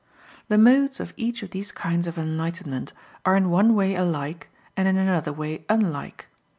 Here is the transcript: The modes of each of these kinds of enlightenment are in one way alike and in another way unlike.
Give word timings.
The 0.47 0.57
modes 0.57 0.99
of 0.99 1.13
each 1.15 1.43
of 1.43 1.51
these 1.51 1.71
kinds 1.71 2.07
of 2.07 2.17
enlightenment 2.17 2.91
are 3.23 3.35
in 3.35 3.51
one 3.51 3.75
way 3.75 3.93
alike 3.93 4.49
and 4.75 4.87
in 4.87 4.97
another 4.97 5.31
way 5.31 5.63
unlike. 5.69 6.25